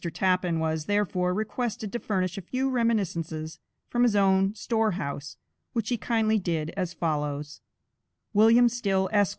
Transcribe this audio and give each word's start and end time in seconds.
Tappan 0.09 0.57
was, 0.57 0.85
therefore, 0.85 1.31
requested 1.31 1.91
to 1.91 1.99
furnish 1.99 2.35
a 2.35 2.41
few 2.41 2.71
reminiscences 2.71 3.59
from 3.87 4.01
his 4.01 4.15
own 4.15 4.55
store 4.55 4.93
house, 4.93 5.37
which 5.73 5.89
he 5.89 5.97
kindly 5.99 6.39
did 6.39 6.71
as 6.75 6.91
follows: 6.91 7.61
WILLIAM 8.33 8.67
STILL, 8.67 9.09
ESQ. 9.13 9.29